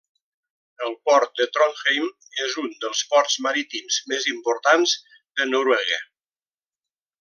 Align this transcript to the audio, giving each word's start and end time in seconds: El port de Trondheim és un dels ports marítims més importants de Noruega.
El 0.85 0.95
port 1.09 1.35
de 1.41 1.45
Trondheim 1.57 2.07
és 2.47 2.57
un 2.63 2.73
dels 2.87 3.05
ports 3.13 3.37
marítims 3.49 4.03
més 4.15 4.29
importants 4.35 4.99
de 5.13 5.51
Noruega. 5.55 6.05